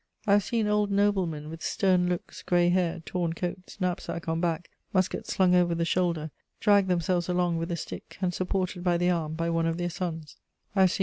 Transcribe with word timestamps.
I 0.25 0.31
have 0.31 0.43
seen 0.43 0.65
old 0.67 0.89
noblemen, 0.89 1.51
with 1.51 1.61
stern 1.61 2.09
looks, 2.09 2.41
grey 2.41 2.69
hair, 2.69 3.03
torn 3.05 3.33
coats, 3.33 3.79
knapsack 3.79 4.27
on 4.27 4.41
back, 4.41 4.71
musket 4.95 5.27
slung 5.27 5.53
over 5.53 5.75
the 5.75 5.85
shoulder, 5.85 6.31
drag 6.59 6.87
themselves 6.87 7.29
along 7.29 7.57
with 7.59 7.69
a 7.71 7.77
stick 7.77 8.17
and 8.19 8.33
supported 8.33 8.83
by 8.83 8.97
the 8.97 9.11
arm 9.11 9.35
by 9.35 9.51
one 9.51 9.67
of 9.67 9.77
their 9.77 9.91
sons; 9.91 10.37
I 10.75 10.81
have 10.81 10.91
seen 10.91 10.99
M. 10.99 10.99